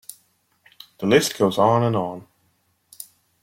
The 0.97 1.05
list 1.05 1.37
goes 1.37 1.59
on 1.59 1.83
and 1.83 1.95
on. 1.95 2.25